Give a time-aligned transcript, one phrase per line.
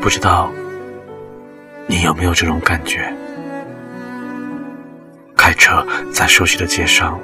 [0.00, 0.50] 不知道
[1.86, 3.12] 你有没有这种感觉？
[5.36, 7.20] 开车在熟悉的街上，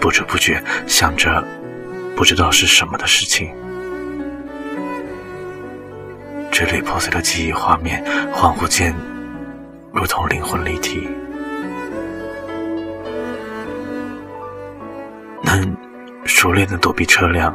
[0.00, 1.44] 不知不觉想着
[2.16, 3.54] 不知道是什么的事情，
[6.50, 8.94] 支离破碎的记忆画面，恍惚间
[9.92, 11.06] 如同灵魂离体。
[15.42, 15.76] 能
[16.24, 17.54] 熟练的躲避车辆，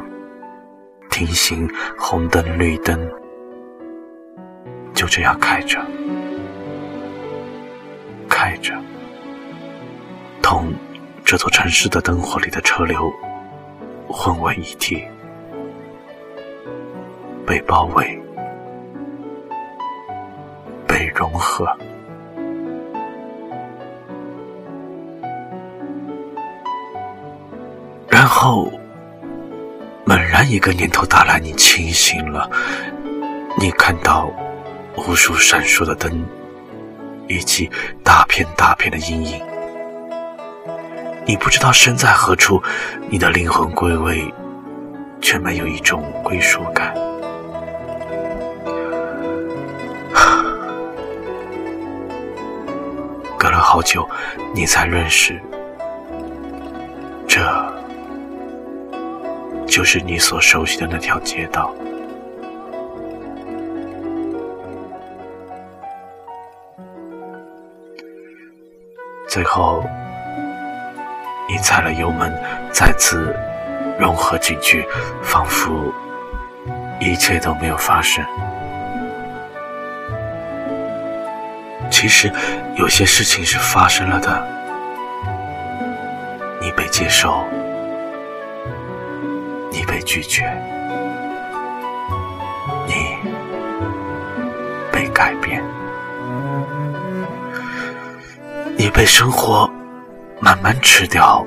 [1.10, 1.68] 停行
[1.98, 2.98] 红灯绿灯，
[4.98, 5.80] 就这样开着，
[8.28, 8.74] 开着，
[10.42, 10.74] 同
[11.24, 13.08] 这座城市的灯火里的车流
[14.08, 15.04] 混为一体，
[17.46, 18.20] 被包围，
[20.84, 21.64] 被融合。
[28.08, 28.68] 然后，
[30.04, 32.50] 猛然一个念头打来，你清醒了。
[33.60, 34.28] 你看到
[35.06, 36.24] 无数闪烁的灯，
[37.28, 37.70] 以及
[38.02, 39.40] 大片大片的阴影。
[41.24, 42.60] 你不知道身在何处，
[43.08, 44.32] 你的灵魂归位，
[45.20, 46.94] 却没有一种归属感。
[53.38, 54.08] 隔了好久，
[54.54, 55.40] 你才认识
[57.26, 57.40] 这。
[59.66, 61.72] 就是你所熟悉的那条街道。
[69.28, 69.84] 最后，
[71.48, 72.32] 你踩了油门，
[72.72, 73.36] 再次
[73.98, 74.88] 融合进去，
[75.22, 75.92] 仿佛
[76.98, 78.24] 一切都没有发生。
[81.90, 82.32] 其实，
[82.74, 84.46] 有些事情是发生了的，
[86.60, 87.44] 你被接受。
[89.70, 90.50] 你被拒绝，
[92.86, 93.18] 你
[94.90, 95.62] 被改变，
[98.80, 99.68] 你被生活
[100.40, 101.44] 慢慢吃掉，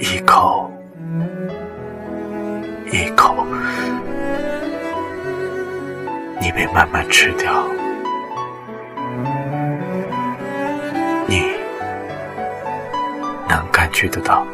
[0.00, 0.68] 一口
[2.90, 3.46] 一口，
[6.40, 7.52] 你被慢慢吃掉，
[11.28, 11.52] 你
[13.48, 14.44] 能感觉得到。